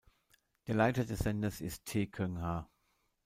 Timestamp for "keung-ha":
2.07-2.67